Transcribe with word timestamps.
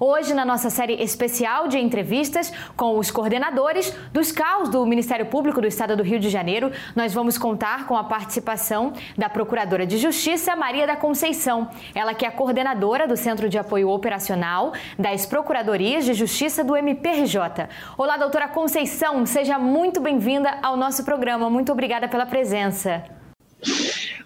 Hoje, 0.00 0.32
na 0.32 0.44
nossa 0.44 0.70
série 0.70 1.02
especial 1.02 1.66
de 1.66 1.76
entrevistas 1.76 2.52
com 2.76 2.98
os 2.98 3.10
coordenadores 3.10 3.92
dos 4.12 4.30
CAUS 4.30 4.68
do 4.68 4.86
Ministério 4.86 5.26
Público 5.26 5.60
do 5.60 5.66
Estado 5.66 5.96
do 5.96 6.04
Rio 6.04 6.20
de 6.20 6.30
Janeiro, 6.30 6.70
nós 6.94 7.12
vamos 7.12 7.36
contar 7.36 7.84
com 7.84 7.96
a 7.96 8.04
participação 8.04 8.92
da 9.16 9.28
Procuradora 9.28 9.84
de 9.84 9.98
Justiça, 9.98 10.54
Maria 10.54 10.86
da 10.86 10.94
Conceição. 10.94 11.68
Ela 11.92 12.14
que 12.14 12.24
é 12.24 12.30
coordenadora 12.30 13.08
do 13.08 13.16
Centro 13.16 13.48
de 13.48 13.58
Apoio 13.58 13.90
Operacional 13.90 14.72
das 14.96 15.26
Procuradorias 15.26 16.04
de 16.04 16.14
Justiça 16.14 16.62
do 16.62 16.76
MPRJ. 16.76 17.68
Olá, 17.96 18.16
doutora 18.16 18.46
Conceição, 18.46 19.26
seja 19.26 19.58
muito 19.58 20.00
bem-vinda 20.00 20.58
ao 20.62 20.76
nosso 20.76 21.04
programa. 21.04 21.50
Muito 21.50 21.72
obrigada 21.72 22.06
pela 22.06 22.24
presença. 22.24 23.17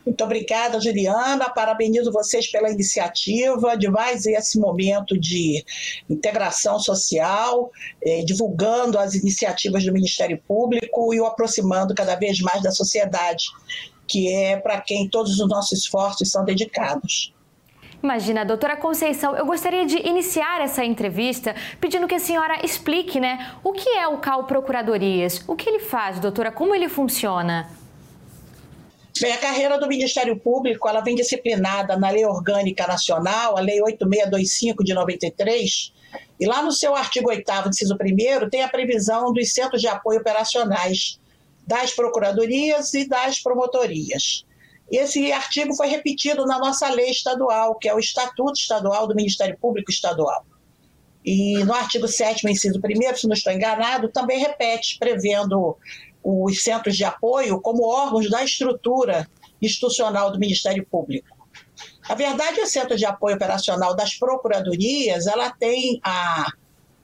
Muito 0.05 0.25
obrigada, 0.25 0.80
Juliana. 0.80 1.48
Parabenizo 1.48 2.12
vocês 2.12 2.51
pela 2.51 2.71
iniciativa 2.71 3.77
de 3.77 3.89
mais 3.89 4.27
esse 4.27 4.59
momento 4.59 5.19
de 5.19 5.64
integração 6.11 6.79
social, 6.79 7.70
eh, 8.02 8.23
divulgando 8.25 8.98
as 8.98 9.15
iniciativas 9.15 9.84
do 9.84 9.92
Ministério 9.92 10.41
Público 10.47 11.15
e 11.15 11.20
o 11.20 11.27
aproximando 11.27 11.95
cada 11.95 12.16
vez 12.16 12.41
mais 12.41 12.62
da 12.62 12.73
sociedade, 12.73 13.45
que 14.09 14.33
é 14.33 14.56
para 14.56 14.80
quem 14.80 15.09
todos 15.09 15.38
os 15.38 15.48
nossos 15.48 15.78
esforços 15.78 16.30
são 16.30 16.45
dedicados. 16.45 17.33
Imagina, 18.03 18.45
doutora 18.45 18.77
Conceição, 18.77 19.37
eu 19.37 19.47
gostaria 19.47 19.87
de 19.87 19.97
iniciar 19.97 20.61
essa 20.61 20.84
entrevista 20.84 21.55
pedindo 21.80 22.09
que 22.09 22.16
a 22.16 22.19
senhora 22.19 22.64
explique, 22.64 23.20
né, 23.20 23.55
o 23.62 23.73
que 23.73 23.89
é 23.91 24.09
o 24.09 24.19
CAL 24.19 24.42
Procuradorias, 24.45 25.45
o 25.47 25.55
que 25.55 25.69
ele 25.69 25.78
faz, 25.78 26.19
doutora, 26.19 26.50
como 26.50 26.75
ele 26.75 26.89
funciona? 26.89 27.70
Bem, 29.23 29.35
a 29.35 29.39
carreira 29.39 29.79
do 29.79 29.87
Ministério 29.87 30.37
Público 30.37 30.89
ela 30.89 31.01
vem 31.01 31.15
disciplinada 31.15 31.97
na 31.97 32.11
Lei 32.11 32.27
Orgânica 32.27 32.89
Nacional, 32.89 33.57
a 33.57 33.61
Lei 33.61 33.81
8625 33.81 34.83
de 34.83 34.93
93, 34.93 35.93
e 36.41 36.45
lá 36.45 36.61
no 36.61 36.73
seu 36.73 36.93
artigo 36.93 37.29
8 37.29 37.48
inciso 37.69 37.95
1 37.95 38.51
tem 38.51 38.65
a 38.65 38.69
previsão 38.69 39.33
dos 39.33 39.53
centros 39.53 39.81
de 39.81 39.87
apoio 39.87 40.19
operacionais 40.19 41.20
das 41.64 41.95
procuradorias 41.95 42.95
e 42.95 43.09
das 43.09 43.41
promotorias. 43.41 44.45
Esse 44.91 45.31
artigo 45.31 45.73
foi 45.77 45.86
repetido 45.86 46.45
na 46.45 46.59
nossa 46.59 46.91
lei 46.91 47.11
estadual, 47.11 47.77
que 47.77 47.89
é 47.89 47.95
o 47.95 48.01
Estatuto 48.01 48.59
Estadual 48.59 49.07
do 49.07 49.14
Ministério 49.14 49.57
Público 49.57 49.92
Estadual. 49.92 50.45
E 51.25 51.62
no 51.62 51.75
artigo 51.75 52.09
7 52.09 52.45
inciso 52.51 52.81
1 52.81 53.17
se 53.17 53.29
não 53.29 53.34
estou 53.34 53.53
enganado, 53.53 54.09
também 54.09 54.41
repete, 54.41 54.98
prevendo 54.98 55.77
os 56.23 56.62
centros 56.62 56.97
de 56.97 57.05
apoio 57.05 57.61
como 57.61 57.87
órgãos 57.87 58.31
da 58.31 58.45
estrutura 58.45 59.28
institucional 59.61 60.31
do 60.31 60.39
Ministério 60.39 60.87
Público. 60.87 61.42
A 62.09 62.14
verdade, 62.14 62.61
o 62.61 62.67
Centro 62.67 62.97
de 62.97 63.05
Apoio 63.05 63.37
Operacional 63.37 63.95
das 63.95 64.14
Procuradorias, 64.14 65.27
ela 65.27 65.51
tem 65.51 66.01
a 66.03 66.47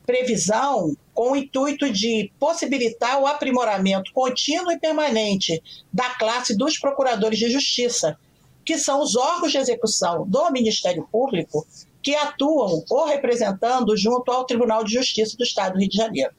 previsão 0.05 0.97
com 1.13 1.33
o 1.33 1.37
intuito 1.37 1.93
de 1.93 2.33
possibilitar 2.39 3.21
o 3.21 3.27
aprimoramento 3.27 4.13
contínuo 4.13 4.73
e 4.73 4.79
permanente 4.79 5.63
da 5.93 6.11
classe 6.11 6.57
dos 6.57 6.79
procuradores 6.79 7.39
de 7.39 7.51
justiça, 7.51 8.19
que 8.65 8.79
são 8.79 9.03
os 9.03 9.17
órgãos 9.17 9.53
de 9.53 9.59
execução 9.59 10.27
do 10.27 10.51
Ministério 10.51 11.07
Público 11.11 11.67
que 12.03 12.15
atuam 12.15 12.83
ou 12.89 13.07
representando 13.07 13.97
junto 13.97 14.31
ao 14.31 14.47
Tribunal 14.47 14.83
de 14.83 14.95
Justiça 14.95 15.37
do 15.37 15.43
Estado 15.43 15.75
do 15.75 15.81
Rio 15.81 15.89
de 15.89 15.97
Janeiro. 15.97 16.33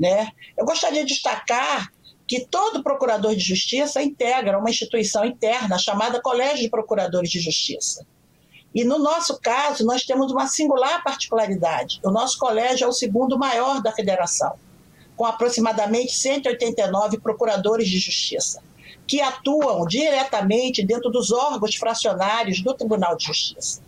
Né? 0.00 0.28
Eu 0.56 0.64
gostaria 0.64 1.04
de 1.04 1.12
destacar 1.12 1.92
que 2.26 2.44
todo 2.44 2.82
procurador 2.82 3.34
de 3.34 3.40
justiça 3.40 4.02
integra 4.02 4.58
uma 4.58 4.68
instituição 4.68 5.24
interna 5.24 5.78
chamada 5.78 6.20
Colégio 6.20 6.62
de 6.62 6.68
Procuradores 6.68 7.30
de 7.30 7.38
Justiça. 7.38 8.04
E 8.74 8.84
no 8.84 8.98
nosso 8.98 9.40
caso, 9.40 9.86
nós 9.86 10.04
temos 10.04 10.32
uma 10.32 10.48
singular 10.48 11.02
particularidade. 11.04 12.00
O 12.02 12.10
nosso 12.10 12.36
colégio 12.38 12.84
é 12.84 12.88
o 12.88 12.92
segundo 12.92 13.38
maior 13.38 13.80
da 13.80 13.92
federação, 13.92 14.58
com 15.16 15.24
aproximadamente 15.24 16.12
189 16.12 17.18
procuradores 17.20 17.88
de 17.88 17.98
justiça, 17.98 18.60
que 19.06 19.20
atuam 19.20 19.86
diretamente 19.86 20.84
dentro 20.84 21.10
dos 21.10 21.30
órgãos 21.30 21.76
fracionários 21.76 22.60
do 22.60 22.74
Tribunal 22.74 23.16
de 23.16 23.26
Justiça. 23.26 23.80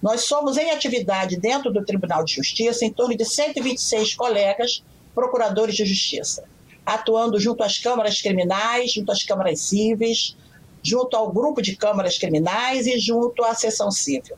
Nós 0.00 0.20
somos 0.20 0.56
em 0.56 0.70
atividade 0.70 1.36
dentro 1.36 1.72
do 1.72 1.84
Tribunal 1.84 2.22
de 2.22 2.34
Justiça 2.34 2.84
em 2.84 2.92
torno 2.92 3.16
de 3.16 3.24
126 3.24 4.14
colegas 4.14 4.84
procuradores 5.14 5.74
de 5.74 5.84
justiça 5.84 6.44
atuando 6.88 7.38
junto 7.38 7.62
às 7.62 7.76
câmaras 7.76 8.22
criminais, 8.22 8.94
junto 8.94 9.12
às 9.12 9.22
câmaras 9.22 9.60
cíveis, 9.60 10.34
junto 10.82 11.14
ao 11.18 11.30
grupo 11.30 11.60
de 11.60 11.76
câmaras 11.76 12.16
criminais 12.16 12.86
e 12.86 12.98
junto 12.98 13.44
à 13.44 13.54
seção 13.54 13.90
civil. 13.90 14.36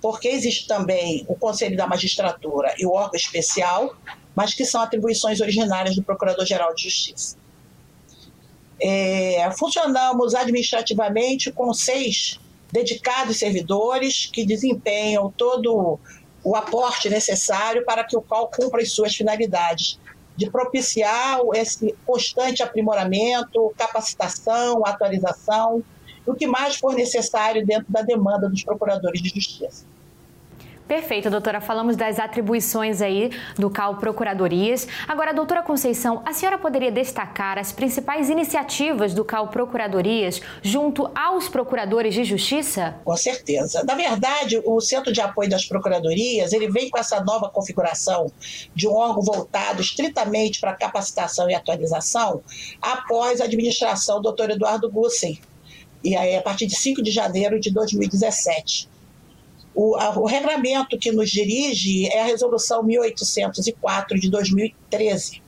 Porque 0.00 0.28
existe 0.28 0.68
também 0.68 1.24
o 1.26 1.34
Conselho 1.34 1.76
da 1.76 1.88
Magistratura 1.88 2.72
e 2.78 2.86
o 2.86 2.92
órgão 2.92 3.16
especial, 3.16 3.96
mas 4.32 4.54
que 4.54 4.64
são 4.64 4.80
atribuições 4.80 5.40
originárias 5.40 5.96
do 5.96 6.02
Procurador-Geral 6.04 6.72
de 6.72 6.84
Justiça. 6.84 7.36
É, 8.80 9.50
funcionamos 9.58 10.36
administrativamente 10.36 11.50
com 11.50 11.74
seis 11.74 12.38
dedicados 12.70 13.38
servidores 13.38 14.26
que 14.32 14.46
desempenham 14.46 15.34
todo 15.36 15.98
o 16.44 16.54
aporte 16.54 17.10
necessário 17.10 17.84
para 17.84 18.04
que 18.04 18.16
o 18.16 18.22
CAL 18.22 18.48
cumpra 18.54 18.80
as 18.80 18.92
suas 18.92 19.16
finalidades, 19.16 19.98
de 20.38 20.48
propiciar 20.48 21.40
esse 21.54 21.92
constante 22.06 22.62
aprimoramento, 22.62 23.74
capacitação, 23.76 24.86
atualização, 24.86 25.82
o 26.24 26.32
que 26.32 26.46
mais 26.46 26.76
for 26.76 26.94
necessário 26.94 27.66
dentro 27.66 27.92
da 27.92 28.02
demanda 28.02 28.48
dos 28.48 28.62
procuradores 28.62 29.20
de 29.20 29.30
justiça. 29.30 29.84
Perfeito, 30.88 31.28
doutora. 31.28 31.60
Falamos 31.60 31.96
das 31.96 32.18
atribuições 32.18 33.02
aí 33.02 33.30
do 33.58 33.68
CAL 33.68 33.96
Procuradorias. 33.96 34.88
Agora, 35.06 35.34
doutora 35.34 35.62
Conceição, 35.62 36.22
a 36.24 36.32
senhora 36.32 36.56
poderia 36.56 36.90
destacar 36.90 37.58
as 37.58 37.70
principais 37.70 38.30
iniciativas 38.30 39.12
do 39.12 39.22
CAL 39.22 39.48
Procuradorias 39.48 40.40
junto 40.62 41.10
aos 41.14 41.46
procuradores 41.46 42.14
de 42.14 42.24
justiça? 42.24 42.96
Com 43.04 43.16
certeza. 43.18 43.84
Na 43.84 43.94
verdade, 43.94 44.62
o 44.64 44.80
Centro 44.80 45.12
de 45.12 45.20
Apoio 45.20 45.50
das 45.50 45.66
Procuradorias, 45.66 46.54
ele 46.54 46.70
vem 46.70 46.88
com 46.88 46.96
essa 46.96 47.22
nova 47.22 47.50
configuração 47.50 48.32
de 48.74 48.88
um 48.88 48.94
órgão 48.94 49.22
voltado 49.22 49.82
estritamente 49.82 50.58
para 50.58 50.72
capacitação 50.72 51.50
e 51.50 51.54
atualização 51.54 52.40
após 52.80 53.42
a 53.42 53.44
administração 53.44 54.16
do 54.16 54.22
doutor 54.22 54.48
Eduardo 54.50 54.90
Gussen, 54.90 55.38
e 56.02 56.16
aí, 56.16 56.34
a 56.36 56.40
partir 56.40 56.66
de 56.66 56.76
5 56.76 57.02
de 57.02 57.10
janeiro 57.10 57.60
de 57.60 57.70
2017. 57.70 58.88
O, 59.80 59.94
a, 59.94 60.18
o 60.18 60.26
regramento 60.26 60.98
que 60.98 61.12
nos 61.12 61.30
dirige 61.30 62.08
é 62.08 62.22
a 62.22 62.24
Resolução 62.24 62.82
1804 62.82 64.18
de 64.18 64.28
2013. 64.28 65.40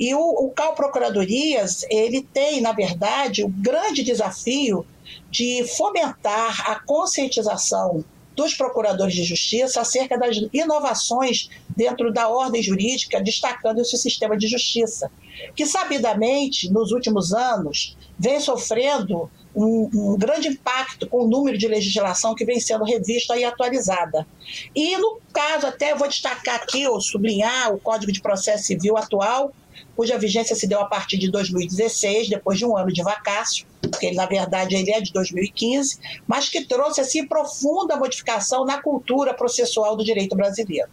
E 0.00 0.12
o, 0.12 0.18
o 0.18 0.50
CAL 0.50 0.74
Procuradorias, 0.74 1.86
ele 1.88 2.22
tem, 2.22 2.60
na 2.60 2.72
verdade, 2.72 3.44
o 3.44 3.48
grande 3.48 4.02
desafio 4.02 4.84
de 5.30 5.64
fomentar 5.76 6.72
a 6.72 6.80
conscientização 6.80 8.04
dos 8.34 8.52
procuradores 8.52 9.14
de 9.14 9.22
justiça 9.22 9.80
acerca 9.80 10.18
das 10.18 10.38
inovações 10.52 11.48
dentro 11.68 12.12
da 12.12 12.28
ordem 12.28 12.60
jurídica, 12.64 13.22
destacando 13.22 13.80
esse 13.80 13.96
sistema 13.96 14.36
de 14.36 14.48
justiça, 14.48 15.08
que 15.54 15.66
sabidamente, 15.66 16.68
nos 16.68 16.90
últimos 16.90 17.32
anos, 17.32 17.96
vem 18.22 18.38
sofrendo 18.38 19.28
um, 19.52 19.90
um, 19.92 20.16
grande 20.16 20.46
impacto 20.46 21.08
com 21.08 21.24
o 21.24 21.28
número 21.28 21.58
de 21.58 21.66
legislação 21.66 22.36
que 22.36 22.44
vem 22.44 22.60
sendo 22.60 22.84
revista 22.84 23.36
e 23.36 23.42
atualizada. 23.42 24.24
E, 24.76 24.96
no 24.96 25.18
caso, 25.32 25.66
até 25.66 25.92
vou 25.96 26.06
destacar 26.06 26.54
aqui, 26.54 26.86
ou 26.86 27.00
sublinhar, 27.00 27.74
o 27.74 27.80
Código 27.80 28.12
de 28.12 28.22
Processo 28.22 28.62
Civil 28.62 28.96
atual, 28.96 29.52
cuja 29.96 30.16
vigência 30.16 30.54
se 30.54 30.68
deu 30.68 30.78
a 30.78 30.84
partir 30.84 31.18
de 31.18 31.28
2016, 31.32 32.28
depois 32.28 32.56
de 32.56 32.64
um 32.64 32.76
ano 32.76 32.92
de 32.92 33.02
vacácio, 33.02 33.66
porque 33.80 34.06
ele, 34.06 34.16
na 34.16 34.26
verdade 34.26 34.76
ele 34.76 34.92
é 34.92 35.00
de 35.00 35.12
2015, 35.12 35.98
mas 36.24 36.48
que 36.48 36.64
trouxe 36.64 37.00
assim 37.00 37.26
profunda 37.26 37.96
modificação 37.96 38.64
na 38.64 38.80
cultura 38.80 39.34
processual 39.34 39.96
do 39.96 40.04
direito 40.04 40.36
brasileiro. 40.36 40.88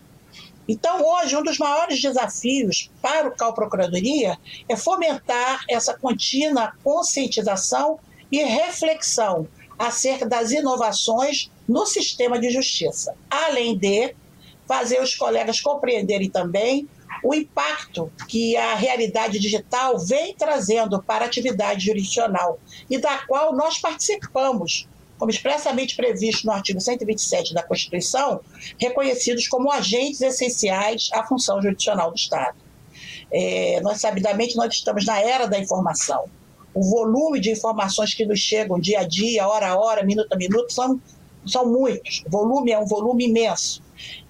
Então, 0.70 1.04
hoje, 1.04 1.36
um 1.36 1.42
dos 1.42 1.58
maiores 1.58 2.00
desafios 2.00 2.92
para 3.02 3.28
o 3.28 3.36
CAL 3.36 3.56
Procuradoria 3.56 4.38
é 4.70 4.76
fomentar 4.76 5.66
essa 5.68 5.98
contínua 5.98 6.74
conscientização 6.84 8.00
e 8.32 8.44
reflexão 8.44 9.48
acerca 9.80 10.28
das 10.28 10.52
inovações 10.52 11.50
no 11.68 11.88
sistema 11.88 12.38
de 12.38 12.52
justiça, 12.52 13.16
além 13.32 13.76
de 13.76 14.14
fazer 14.68 15.02
os 15.02 15.16
colegas 15.16 15.60
compreenderem 15.60 16.30
também 16.30 16.88
o 17.24 17.34
impacto 17.34 18.12
que 18.28 18.56
a 18.56 18.76
realidade 18.76 19.40
digital 19.40 19.98
vem 19.98 20.36
trazendo 20.36 21.02
para 21.02 21.26
a 21.26 21.28
atividade 21.28 21.88
jurisdicional 21.88 22.60
e 22.88 23.00
da 23.00 23.18
qual 23.26 23.56
nós 23.56 23.80
participamos, 23.80 24.88
como 25.20 25.30
expressamente 25.30 25.96
previsto 25.96 26.48
no 26.48 26.54
artigo 26.54 26.82
127 26.82 27.54
da 27.54 27.62
Constituição, 27.62 28.42
reconhecidos 28.80 29.48
como 29.48 29.72
agentes 29.72 30.22
essenciais 30.22 31.10
à 31.14 31.24
função 31.24 31.62
jurisdicional 31.62 32.10
do 32.10 32.18
Estado. 32.18 32.58
É, 33.32 33.80
nós, 33.82 34.02
sabidamente, 34.02 34.56
nós 34.56 34.74
estamos 34.74 35.06
na 35.06 35.20
era 35.20 35.46
da 35.46 35.60
informação 35.60 36.26
o 36.74 36.84
volume 36.84 37.40
de 37.40 37.52
informações 37.52 38.14
que 38.14 38.26
nos 38.26 38.40
chegam 38.40 38.80
dia 38.80 39.00
a 39.00 39.04
dia, 39.04 39.48
hora 39.48 39.70
a 39.70 39.78
hora, 39.78 40.04
minuto 40.04 40.32
a 40.32 40.38
minuto, 40.38 40.72
são, 40.72 41.02
são 41.46 41.66
muitos. 41.66 42.24
O 42.26 42.30
volume 42.30 42.72
é 42.72 42.80
um 42.80 42.86
volume 42.86 43.26
imenso. 43.26 43.82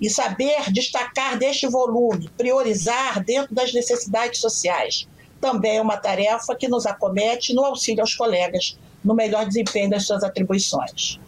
e 0.02 0.10
saber 0.10 0.72
destacar 0.72 1.38
deste 1.38 1.68
volume, 1.68 2.28
priorizar 2.36 3.24
dentro 3.24 3.54
das 3.54 3.72
necessidades 3.72 4.40
sociais. 4.40 5.08
Também 5.40 5.78
é 5.78 5.82
uma 5.82 5.96
tarefa 5.96 6.56
que 6.56 6.68
nos 6.68 6.88
acomete 6.88 7.54
no 7.54 7.64
auxílio 7.64 8.02
aos 8.02 8.16
colegas 8.16 8.80
no 9.04 9.14
melhor 9.14 9.46
desempenho 9.46 9.90
das 9.90 10.06
suas 10.06 10.24
atribuições. 10.24 11.20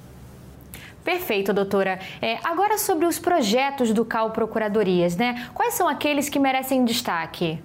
Perfeito, 1.03 1.51
doutora. 1.51 1.99
É, 2.21 2.37
agora 2.43 2.77
sobre 2.77 3.05
os 3.05 3.17
projetos 3.17 3.91
do 3.91 4.05
CAL 4.05 4.31
Procuradorias, 4.31 5.15
né? 5.15 5.49
Quais 5.53 5.73
são 5.73 5.87
aqueles 5.87 6.29
que 6.29 6.37
merecem 6.37 6.85
destaque? 6.85 7.59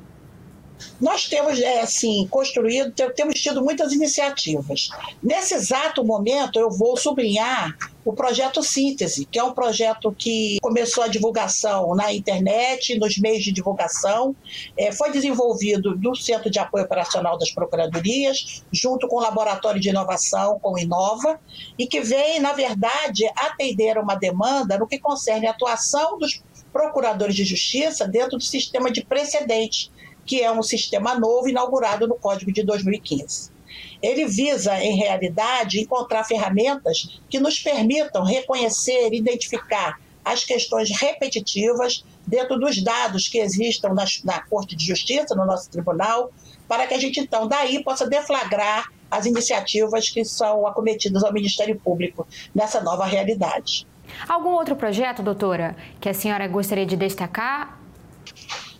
Nós 1.00 1.28
temos, 1.28 1.60
é, 1.60 1.80
assim, 1.80 2.26
construído, 2.28 2.92
temos 3.14 3.40
tido 3.40 3.62
muitas 3.62 3.92
iniciativas. 3.92 4.88
Nesse 5.22 5.54
exato 5.54 6.04
momento, 6.04 6.58
eu 6.58 6.70
vou 6.70 6.96
sublinhar 6.96 7.76
o 8.06 8.12
projeto 8.12 8.62
Síntese, 8.62 9.26
que 9.26 9.36
é 9.36 9.42
um 9.42 9.52
projeto 9.52 10.14
que 10.16 10.58
começou 10.62 11.02
a 11.02 11.08
divulgação 11.08 11.92
na 11.96 12.12
internet, 12.12 12.96
nos 13.00 13.18
meios 13.18 13.42
de 13.42 13.50
divulgação, 13.50 14.34
é, 14.78 14.92
foi 14.92 15.10
desenvolvido 15.10 15.96
no 15.96 16.14
Centro 16.14 16.48
de 16.48 16.60
Apoio 16.60 16.84
Operacional 16.84 17.36
das 17.36 17.50
Procuradorias, 17.50 18.62
junto 18.70 19.08
com 19.08 19.16
o 19.16 19.20
Laboratório 19.20 19.80
de 19.80 19.88
Inovação, 19.88 20.60
com 20.60 20.74
o 20.74 20.78
Inova, 20.78 21.40
e 21.76 21.88
que 21.88 22.00
vem, 22.00 22.38
na 22.38 22.52
verdade, 22.52 23.28
atender 23.34 23.98
uma 23.98 24.14
demanda 24.14 24.78
no 24.78 24.86
que 24.86 25.00
concerne 25.00 25.48
a 25.48 25.50
atuação 25.50 26.16
dos 26.16 26.40
procuradores 26.72 27.34
de 27.34 27.44
justiça 27.44 28.06
dentro 28.06 28.38
do 28.38 28.44
sistema 28.44 28.88
de 28.88 29.04
precedentes 29.04 29.90
que 30.24 30.42
é 30.42 30.50
um 30.50 30.62
sistema 30.62 31.16
novo 31.18 31.48
inaugurado 31.48 32.08
no 32.08 32.16
Código 32.16 32.52
de 32.52 32.64
2015. 32.64 33.55
Ele 34.02 34.26
visa, 34.26 34.78
em 34.78 34.96
realidade, 34.96 35.80
encontrar 35.80 36.24
ferramentas 36.24 37.20
que 37.28 37.40
nos 37.40 37.58
permitam 37.58 38.24
reconhecer 38.24 39.12
identificar 39.12 39.98
as 40.24 40.44
questões 40.44 40.90
repetitivas 40.90 42.04
dentro 42.26 42.58
dos 42.58 42.82
dados 42.82 43.28
que 43.28 43.38
existam 43.38 43.90
na, 43.90 44.04
na 44.24 44.40
Corte 44.42 44.74
de 44.74 44.84
Justiça, 44.84 45.34
no 45.36 45.46
nosso 45.46 45.70
tribunal, 45.70 46.32
para 46.66 46.86
que 46.86 46.94
a 46.94 46.98
gente, 46.98 47.20
então, 47.20 47.46
daí 47.46 47.82
possa 47.84 48.08
deflagrar 48.08 48.90
as 49.08 49.24
iniciativas 49.24 50.10
que 50.10 50.24
são 50.24 50.66
acometidas 50.66 51.22
ao 51.22 51.32
Ministério 51.32 51.78
Público 51.78 52.26
nessa 52.52 52.80
nova 52.80 53.06
realidade. 53.06 53.86
Algum 54.28 54.50
outro 54.50 54.74
projeto, 54.74 55.22
doutora, 55.22 55.76
que 56.00 56.08
a 56.08 56.14
senhora 56.14 56.46
gostaria 56.48 56.86
de 56.86 56.96
destacar? 56.96 57.78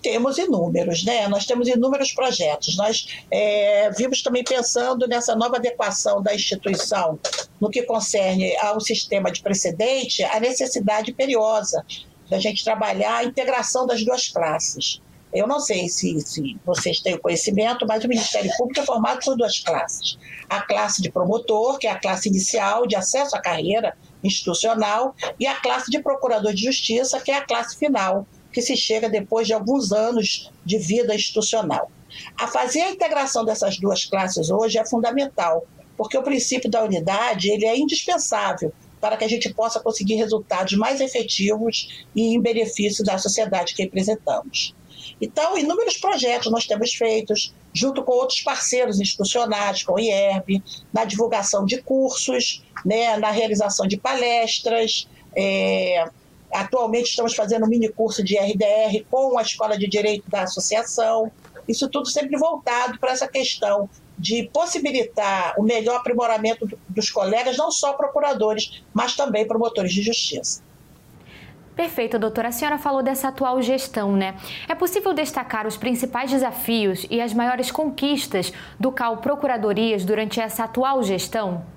Temos 0.06 0.38
inúmeros, 0.38 1.04
né? 1.04 1.26
Nós 1.26 1.46
temos 1.46 1.66
inúmeros 1.66 2.12
projetos. 2.12 2.76
Nós 2.76 3.08
é, 3.28 3.90
vimos 3.90 4.22
também 4.22 4.44
pensando 4.44 5.04
nessa 5.08 5.34
nova 5.34 5.56
adequação 5.56 6.22
da 6.22 6.32
instituição 6.32 7.18
no 7.60 7.68
que 7.68 7.82
concerne 7.82 8.56
ao 8.58 8.80
sistema 8.80 9.32
de 9.32 9.42
precedente, 9.42 10.22
a 10.22 10.38
necessidade 10.38 11.10
imperiosa 11.10 11.84
da 12.30 12.38
gente 12.38 12.62
trabalhar 12.62 13.16
a 13.16 13.24
integração 13.24 13.84
das 13.84 14.04
duas 14.04 14.28
classes. 14.28 15.02
Eu 15.34 15.48
não 15.48 15.58
sei 15.58 15.88
se, 15.88 16.20
se, 16.20 16.56
vocês 16.64 17.00
têm 17.00 17.18
conhecimento, 17.18 17.84
mas 17.84 18.04
o 18.04 18.08
Ministério 18.08 18.50
Público 18.56 18.80
é 18.80 18.86
formado 18.86 19.24
por 19.24 19.36
duas 19.36 19.58
classes. 19.58 20.16
A 20.48 20.62
classe 20.62 21.02
de 21.02 21.10
promotor, 21.10 21.78
que 21.78 21.88
é 21.88 21.90
a 21.90 21.98
classe 21.98 22.28
inicial 22.28 22.86
de 22.86 22.94
acesso 22.94 23.34
à 23.34 23.40
carreira 23.40 23.96
institucional, 24.22 25.16
e 25.38 25.48
a 25.48 25.56
classe 25.56 25.90
de 25.90 25.98
procurador 25.98 26.54
de 26.54 26.62
justiça, 26.62 27.20
que 27.20 27.32
é 27.32 27.38
a 27.38 27.44
classe 27.44 27.76
final, 27.76 28.24
que 28.56 28.62
se 28.62 28.74
chega 28.74 29.06
depois 29.06 29.46
de 29.46 29.52
alguns 29.52 29.92
anos 29.92 30.50
de 30.64 30.78
vida 30.78 31.14
institucional. 31.14 31.90
A 32.40 32.48
fazer 32.48 32.80
a 32.80 32.90
integração 32.90 33.44
dessas 33.44 33.78
duas 33.78 34.06
classes 34.06 34.48
hoje 34.48 34.78
é 34.78 34.86
fundamental, 34.86 35.66
porque 35.94 36.16
o 36.16 36.22
princípio 36.22 36.70
da 36.70 36.82
unidade 36.82 37.50
ele 37.50 37.66
é 37.66 37.76
indispensável 37.76 38.72
para 38.98 39.18
que 39.18 39.24
a 39.24 39.28
gente 39.28 39.52
possa 39.52 39.78
conseguir 39.78 40.14
resultados 40.14 40.72
mais 40.72 41.02
efetivos 41.02 42.06
e 42.14 42.34
em 42.34 42.40
benefício 42.40 43.04
da 43.04 43.18
sociedade 43.18 43.74
que 43.74 43.82
representamos. 43.82 44.74
Então, 45.20 45.58
inúmeros 45.58 45.98
projetos 45.98 46.50
nós 46.50 46.66
temos 46.66 46.94
feitos, 46.94 47.52
junto 47.74 48.02
com 48.02 48.12
outros 48.12 48.40
parceiros 48.40 48.98
institucionais, 48.98 49.82
com 49.82 49.92
o 49.92 50.00
IERB, 50.00 50.62
na 50.94 51.04
divulgação 51.04 51.66
de 51.66 51.82
cursos, 51.82 52.64
né, 52.86 53.18
na 53.18 53.30
realização 53.30 53.86
de 53.86 53.98
palestras, 53.98 55.06
é, 55.36 56.06
Atualmente 56.52 57.10
estamos 57.10 57.34
fazendo 57.34 57.66
um 57.66 57.68
mini 57.68 57.88
curso 57.88 58.22
de 58.22 58.36
RDR 58.38 59.04
com 59.10 59.38
a 59.38 59.42
Escola 59.42 59.76
de 59.76 59.86
Direito 59.86 60.30
da 60.30 60.42
Associação. 60.42 61.30
Isso 61.68 61.88
tudo 61.88 62.08
sempre 62.08 62.36
voltado 62.38 62.98
para 62.98 63.12
essa 63.12 63.28
questão 63.28 63.88
de 64.18 64.48
possibilitar 64.52 65.54
o 65.58 65.62
melhor 65.62 65.96
aprimoramento 65.96 66.68
dos 66.88 67.10
colegas, 67.10 67.56
não 67.56 67.70
só 67.70 67.92
procuradores, 67.92 68.82
mas 68.94 69.14
também 69.14 69.46
promotores 69.46 69.92
de 69.92 70.02
justiça. 70.02 70.62
Perfeito, 71.74 72.18
doutora. 72.18 72.48
A 72.48 72.52
senhora 72.52 72.78
falou 72.78 73.02
dessa 73.02 73.28
atual 73.28 73.60
gestão, 73.60 74.16
né? 74.16 74.34
É 74.66 74.74
possível 74.74 75.12
destacar 75.12 75.66
os 75.66 75.76
principais 75.76 76.30
desafios 76.30 77.06
e 77.10 77.20
as 77.20 77.34
maiores 77.34 77.70
conquistas 77.70 78.50
do 78.80 78.90
CAL 78.90 79.18
Procuradorias 79.18 80.02
durante 80.02 80.40
essa 80.40 80.64
atual 80.64 81.02
gestão? 81.02 81.75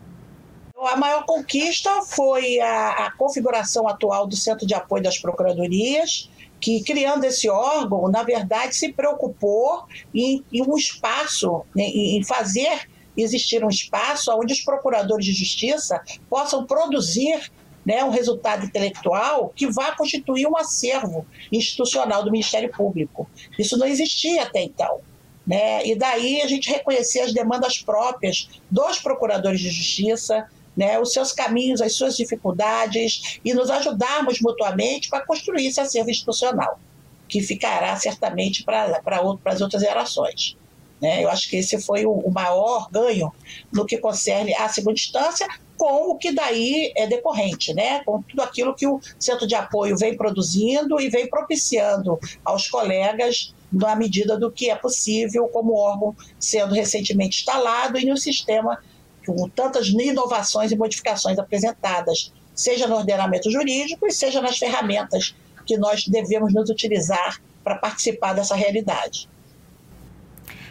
A 0.82 0.96
maior 0.96 1.26
conquista 1.26 1.90
foi 2.04 2.60
a, 2.60 3.08
a, 3.08 3.12
configuração 3.12 3.88
atual 3.88 4.26
do 4.26 4.36
Centro 4.36 4.66
de 4.66 4.74
Apoio 4.74 5.04
das 5.04 5.18
Procuradorias, 5.18 6.30
que, 6.60 6.82
criando 6.84 7.26
esse 7.26 7.50
órgão, 7.50 8.08
na 8.08 8.24
verdade, 8.24 8.76
se 8.76 8.94
preocupou 8.94 9.84
em, 10.14 10.44
em 10.52 10.62
um 10.62 10.78
espaço, 10.78 11.66
né, 11.76 11.84
em 11.84 12.24
fazer 12.24 12.90
existir 13.18 13.64
um 13.64 13.70
espaço 13.70 14.32
onde 14.32 14.54
os 14.54 14.62
procuradores 14.62 15.26
de 15.26 15.34
justiça 15.34 16.02
possam 16.30 16.66
produzir 16.66 17.52
né, 17.86 18.04
um 18.04 18.10
resultado 18.10 18.66
intelectual 18.66 19.52
que 19.56 19.68
vá 19.68 19.96
constituir 19.96 20.48
um 20.48 20.58
acervo 20.58 21.26
institucional 21.52 22.24
do 22.24 22.32
Ministério 22.32 22.72
Público. 22.72 23.30
Isso 23.58 23.78
não 23.78 23.88
existia 23.88 24.44
até 24.44 24.62
então. 24.62 25.02
Né? 25.46 25.86
E 25.86 25.96
daí 25.96 26.42
a 26.42 26.48
gente 26.48 26.70
reconhecer 26.70 27.22
as 27.22 27.34
demandas 27.34 27.80
próprias 27.80 28.48
dos 28.70 29.00
procuradores 29.00 29.60
de 29.60 29.70
justiça, 29.72 30.48
né, 30.80 30.98
os 30.98 31.12
seus 31.12 31.34
caminhos, 31.34 31.82
as 31.82 31.92
suas 31.92 32.16
dificuldades 32.16 33.38
e 33.44 33.54
nos 33.54 33.70
ajudarmos 33.70 34.40
mutuamente 34.40 35.10
para 35.10 35.26
construir 35.26 35.68
esse 35.68 35.82
acervo 35.82 36.10
institucional, 36.10 36.80
que 37.28 37.42
ficará 37.42 37.98
certamente 37.98 38.64
para 38.64 39.02
as 39.44 39.60
outras 39.60 39.82
gerações. 39.82 40.56
Né? 41.02 41.22
Eu 41.22 41.30
acho 41.30 41.50
que 41.50 41.58
esse 41.58 41.82
foi 41.82 42.06
o, 42.06 42.12
o 42.12 42.32
maior 42.32 42.90
ganho 42.90 43.30
no 43.74 43.86
que 43.86 43.98
concerne 43.98 44.56
à 44.56 44.70
segunda 44.70 44.94
instância, 44.94 45.46
com 45.76 46.12
o 46.12 46.18
que 46.18 46.32
daí 46.32 46.94
é 46.96 47.06
decorrente, 47.08 47.74
né? 47.74 48.02
com 48.06 48.22
tudo 48.22 48.42
aquilo 48.42 48.74
que 48.74 48.88
o 48.88 49.02
centro 49.20 49.46
de 49.46 49.56
apoio 49.56 49.98
vem 49.98 50.16
produzindo 50.16 50.98
e 51.02 51.10
vem 51.10 51.28
propiciando 51.28 52.18
aos 52.46 52.70
colegas 52.70 53.54
na 53.70 53.98
medida 53.98 54.40
do 54.40 54.50
que 54.50 54.70
é 54.70 54.76
possível, 54.76 55.50
como 55.50 55.76
órgão 55.76 56.16
sendo 56.40 56.74
recentemente 56.74 57.40
instalado 57.40 57.98
e 57.98 58.06
no 58.06 58.16
sistema 58.16 58.80
com 59.26 59.48
tantas 59.50 59.88
inovações 59.88 60.72
e 60.72 60.76
modificações 60.76 61.38
apresentadas, 61.38 62.32
seja 62.54 62.88
no 62.88 62.96
ordenamento 62.96 63.50
jurídico 63.50 64.08
e 64.08 64.12
seja 64.12 64.42
nas 64.42 64.58
ferramentas 64.58 65.36
que 65.66 65.78
nós 65.78 66.08
devemos 66.08 66.54
nos 66.54 66.70
utilizar 66.70 67.42
para 67.64 67.76
participar 67.76 68.34
dessa 68.34 68.56
realidade. 68.56 69.30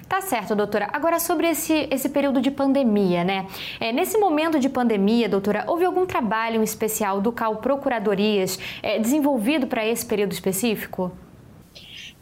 Tá 0.09 0.23
certo, 0.23 0.57
doutora. 0.57 0.89
Agora, 0.91 1.19
sobre 1.19 1.49
esse, 1.49 1.87
esse 1.91 2.09
período 2.09 2.41
de 2.41 2.51
pandemia, 2.51 3.23
né? 3.25 3.47
É, 3.79 3.93
nesse 3.93 4.17
momento 4.17 4.59
de 4.59 4.69
pandemia, 4.69 5.29
doutora, 5.29 5.65
houve 5.67 5.85
algum 5.85 6.07
trabalho 6.07 6.63
especial 6.63 7.21
do 7.21 7.31
CAL 7.31 7.57
Procuradorias 7.57 8.59
é, 8.83 8.99
desenvolvido 8.99 9.67
para 9.67 9.87
esse 9.87 10.07
período 10.07 10.33
específico? 10.33 11.13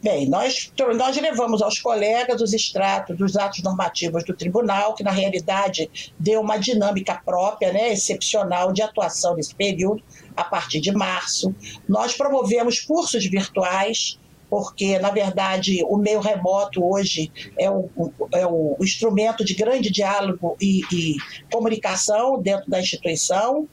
Bem, 0.01 0.29
nós, 0.29 0.71
nós 0.95 1.17
levamos 1.17 1.59
aos 1.59 1.79
colegas 1.79 2.39
os 2.39 2.53
extratos 2.53 3.17
dos 3.17 3.35
atos 3.35 3.63
normativos 3.63 4.23
do 4.23 4.35
tribunal, 4.35 4.93
que 4.93 5.03
na 5.03 5.09
realidade 5.09 5.89
deu 6.19 6.39
uma 6.39 6.57
dinâmica 6.57 7.19
própria, 7.25 7.73
né, 7.73 7.91
excepcional 7.93 8.71
de 8.71 8.83
atuação 8.83 9.35
nesse 9.35 9.55
período, 9.55 10.03
a 10.35 10.43
partir 10.43 10.79
de 10.79 10.91
março. 10.91 11.53
Nós 11.89 12.13
promovemos 12.13 12.79
cursos 12.79 13.25
virtuais 13.25 14.19
porque, 14.49 14.97
na 14.99 15.09
verdade, 15.09 15.83
o 15.83 15.97
meio 15.97 16.19
remoto 16.19 16.83
hoje 16.83 17.31
é 17.59 17.69
o, 17.69 17.89
é 18.33 18.45
o 18.45 18.77
instrumento 18.81 19.43
de 19.43 19.53
grande 19.53 19.91
diálogo 19.91 20.55
e, 20.61 20.81
e, 20.91 21.15
comunicação 21.51 22.41
dentro 22.41 22.69
da 22.69 22.79
instituição. 22.79 23.67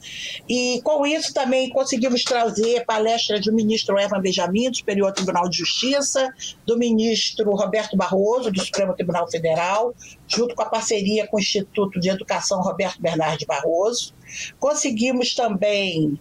E, 0.48 0.80
com 0.82 1.06
isso, 1.06 1.32
também 1.32 1.70
conseguimos 1.70 2.24
trazer 2.24 2.84
palestras 2.84 3.44
do 3.44 3.52
ministro 3.52 3.98
Evan 3.98 4.20
Benjamin, 4.20 4.70
do 4.70 4.76
Superior 4.76 5.12
Tribunal 5.12 5.48
de 5.48 5.58
Justiça, 5.58 6.32
do 6.66 6.76
ministro 6.76 7.50
Roberto 7.52 7.96
Barroso, 7.96 8.50
do 8.50 8.60
Supremo 8.60 8.94
Tribunal 8.94 9.30
Federal, 9.30 9.94
junto 10.26 10.54
com 10.54 10.62
a 10.62 10.66
parceria 10.66 11.26
com 11.26 11.36
o 11.36 11.40
Instituto 11.40 12.00
de 12.00 12.08
Educação 12.08 12.60
Roberto 12.60 13.00
Bernardes 13.00 13.46
Barroso. 13.46 14.12
Conseguimos 14.58 15.34
também 15.34 16.18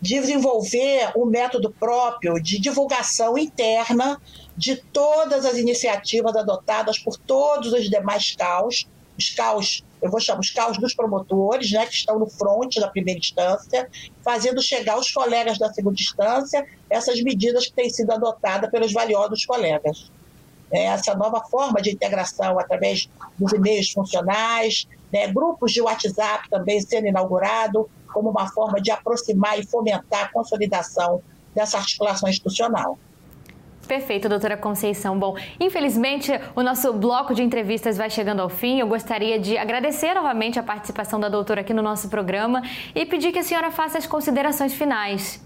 desenvolver 0.00 1.12
um 1.16 1.24
método 1.24 1.70
próprio 1.70 2.40
de 2.40 2.60
divulgação 2.60 3.38
interna 3.38 4.20
de 4.56 4.76
todas 4.76 5.44
as 5.44 5.56
iniciativas 5.56 6.36
adotadas 6.36 6.98
por 6.98 7.16
todos 7.16 7.72
os 7.72 7.88
demais 7.88 8.34
CAUs, 8.36 8.86
os 9.18 9.30
caos, 9.30 9.82
eu 10.02 10.10
vou 10.10 10.20
chamar 10.20 10.40
os 10.40 10.50
caos 10.50 10.78
dos 10.78 10.94
promotores, 10.94 11.72
né, 11.72 11.86
que 11.86 11.94
estão 11.94 12.18
no 12.18 12.26
fronte 12.26 12.78
da 12.78 12.88
primeira 12.88 13.18
instância, 13.18 13.88
fazendo 14.22 14.62
chegar 14.62 14.94
aos 14.94 15.10
colegas 15.10 15.58
da 15.58 15.72
segunda 15.72 15.98
instância 15.98 16.66
essas 16.88 17.20
medidas 17.22 17.66
que 17.66 17.72
têm 17.72 17.88
sido 17.88 18.12
adotadas 18.12 18.70
pelos 18.70 18.92
valiosos 18.92 19.44
colegas. 19.46 20.10
É, 20.70 20.84
essa 20.86 21.14
nova 21.14 21.40
forma 21.48 21.80
de 21.80 21.90
integração 21.90 22.58
através 22.58 23.08
dos 23.38 23.52
e-mails 23.52 23.90
funcionais, 23.90 24.86
né, 25.12 25.28
grupos 25.28 25.72
de 25.72 25.80
WhatsApp 25.80 26.50
também 26.50 26.80
sendo 26.80 27.06
inaugurado 27.06 27.88
como 28.16 28.30
uma 28.30 28.50
forma 28.50 28.80
de 28.80 28.90
aproximar 28.90 29.58
e 29.58 29.66
fomentar 29.66 30.24
a 30.24 30.28
consolidação 30.32 31.20
dessa 31.54 31.76
articulação 31.76 32.26
institucional. 32.26 32.98
Perfeito, 33.86 34.26
doutora 34.26 34.56
Conceição. 34.56 35.18
Bom, 35.18 35.36
infelizmente 35.60 36.32
o 36.54 36.62
nosso 36.62 36.94
bloco 36.94 37.34
de 37.34 37.42
entrevistas 37.42 37.98
vai 37.98 38.08
chegando 38.08 38.40
ao 38.40 38.48
fim. 38.48 38.80
Eu 38.80 38.86
gostaria 38.86 39.38
de 39.38 39.58
agradecer 39.58 40.14
novamente 40.14 40.58
a 40.58 40.62
participação 40.62 41.20
da 41.20 41.28
doutora 41.28 41.60
aqui 41.60 41.74
no 41.74 41.82
nosso 41.82 42.08
programa 42.08 42.62
e 42.94 43.04
pedir 43.04 43.32
que 43.32 43.38
a 43.38 43.42
senhora 43.42 43.70
faça 43.70 43.98
as 43.98 44.06
considerações 44.06 44.72
finais. 44.72 45.45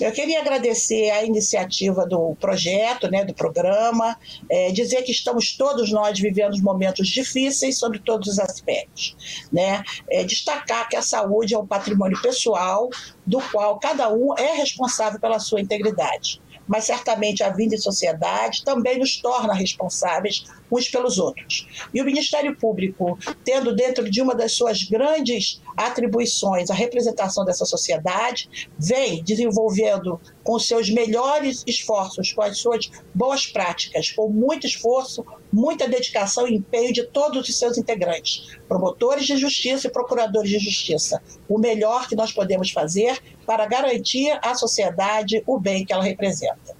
Eu 0.00 0.12
queria 0.12 0.40
agradecer 0.40 1.10
a 1.10 1.24
iniciativa 1.24 2.06
do 2.06 2.34
projeto, 2.40 3.10
né, 3.10 3.24
do 3.24 3.34
programa, 3.34 4.16
é, 4.48 4.72
dizer 4.72 5.02
que 5.02 5.12
estamos 5.12 5.56
todos 5.56 5.90
nós 5.92 6.18
vivendo 6.18 6.56
momentos 6.62 7.08
difíceis 7.08 7.78
sobre 7.78 7.98
todos 7.98 8.28
os 8.28 8.38
aspectos. 8.38 9.14
Né? 9.52 9.82
É, 10.08 10.24
destacar 10.24 10.88
que 10.88 10.96
a 10.96 11.02
saúde 11.02 11.54
é 11.54 11.58
um 11.58 11.66
patrimônio 11.66 12.20
pessoal 12.22 12.88
do 13.26 13.40
qual 13.50 13.78
cada 13.78 14.10
um 14.12 14.34
é 14.38 14.54
responsável 14.54 15.20
pela 15.20 15.38
sua 15.38 15.60
integridade 15.60 16.40
mas 16.70 16.84
certamente 16.84 17.42
a 17.42 17.50
vida 17.50 17.74
em 17.74 17.78
sociedade 17.78 18.62
também 18.64 18.96
nos 18.96 19.20
torna 19.20 19.52
responsáveis 19.52 20.44
uns 20.70 20.88
pelos 20.88 21.18
outros. 21.18 21.66
E 21.92 22.00
o 22.00 22.04
Ministério 22.04 22.56
Público, 22.56 23.18
tendo 23.44 23.74
dentro 23.74 24.10
de 24.10 24.20
uma 24.22 24.34
das 24.34 24.52
suas 24.52 24.84
grandes 24.84 25.60
atribuições 25.76 26.70
a 26.70 26.74
representação 26.74 27.44
dessa 27.44 27.64
sociedade, 27.64 28.48
vem 28.78 29.22
desenvolvendo 29.22 30.20
com 30.42 30.58
seus 30.58 30.90
melhores 30.90 31.62
esforços, 31.66 32.32
com 32.32 32.42
as 32.42 32.58
suas 32.58 32.90
boas 33.14 33.46
práticas, 33.46 34.10
com 34.10 34.28
muito 34.28 34.66
esforço, 34.66 35.24
muita 35.52 35.88
dedicação 35.88 36.46
e 36.46 36.56
empenho 36.56 36.92
de 36.92 37.04
todos 37.04 37.48
os 37.48 37.58
seus 37.58 37.76
integrantes, 37.76 38.58
promotores 38.68 39.26
de 39.26 39.36
justiça 39.36 39.86
e 39.86 39.90
procuradores 39.90 40.50
de 40.50 40.58
justiça. 40.58 41.22
O 41.48 41.58
melhor 41.58 42.08
que 42.08 42.16
nós 42.16 42.32
podemos 42.32 42.70
fazer 42.70 43.20
para 43.46 43.66
garantir 43.66 44.38
à 44.42 44.54
sociedade 44.54 45.42
o 45.46 45.58
bem 45.58 45.84
que 45.84 45.92
ela 45.92 46.04
representa. 46.04 46.79